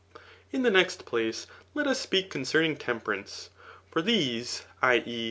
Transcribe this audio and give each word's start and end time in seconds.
In 0.51 0.63
the 0.63 0.71
next 0.71 1.05
place, 1.05 1.45
let 1.75 1.85
us 1.85 2.01
speak 2.01 2.31
concerning 2.31 2.75
temperance 2.75 3.51
f 3.85 3.91
for 3.93 4.01
these 4.01 4.63
[i. 4.81 5.03
e. 5.05 5.19